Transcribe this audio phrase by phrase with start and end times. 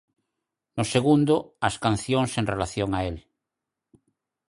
[0.77, 1.35] No segundo,
[1.67, 3.17] as cancións en relación a el.